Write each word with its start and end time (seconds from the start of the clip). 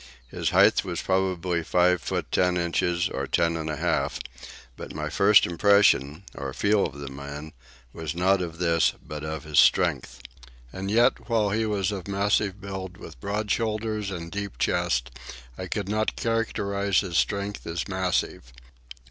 His 0.29 0.49
height 0.49 0.83
was 0.83 0.99
probably 0.99 1.63
five 1.63 2.01
feet 2.01 2.31
ten 2.31 2.57
inches, 2.57 3.07
or 3.07 3.27
ten 3.27 3.55
and 3.55 3.69
a 3.69 3.75
half; 3.75 4.17
but 4.75 4.95
my 4.95 5.09
first 5.11 5.45
impression, 5.45 6.23
or 6.33 6.55
feel 6.55 6.87
of 6.87 6.97
the 6.97 7.07
man, 7.11 7.53
was 7.93 8.15
not 8.15 8.41
of 8.41 8.57
this, 8.57 8.93
but 9.05 9.23
of 9.23 9.43
his 9.43 9.59
strength. 9.59 10.19
And 10.73 10.89
yet, 10.89 11.29
while 11.29 11.51
he 11.51 11.67
was 11.67 11.91
of 11.91 12.07
massive 12.07 12.59
build, 12.59 12.97
with 12.97 13.19
broad 13.19 13.51
shoulders 13.51 14.09
and 14.09 14.31
deep 14.31 14.57
chest, 14.57 15.11
I 15.55 15.67
could 15.67 15.87
not 15.87 16.15
characterize 16.15 17.01
his 17.01 17.19
strength 17.19 17.67
as 17.67 17.87
massive. 17.87 18.51